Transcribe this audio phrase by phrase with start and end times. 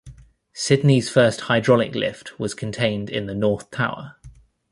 [0.55, 4.15] Sydney's first hydraulic lift was contained in the north tower.